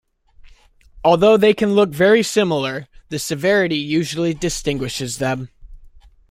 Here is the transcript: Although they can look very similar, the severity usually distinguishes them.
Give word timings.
Although 1.03 1.37
they 1.37 1.53
can 1.53 1.75
look 1.75 1.91
very 1.91 2.23
similar, 2.23 2.87
the 3.09 3.19
severity 3.19 3.77
usually 3.77 4.33
distinguishes 4.33 5.19
them. 5.19 5.49